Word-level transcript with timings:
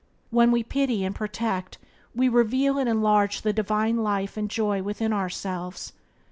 When 0.31 0.49
we 0.49 0.63
pity 0.63 1.03
and 1.05 1.13
protect 1.13 1.77
we 2.15 2.27
reveal 2.27 2.79
and 2.79 2.89
enlarge 2.89 3.43
the 3.43 3.53
divine 3.53 3.97
life 3.97 4.35
and 4.35 4.49
joy 4.49 4.81
within 4.81 5.13
ourselves. 5.13 5.93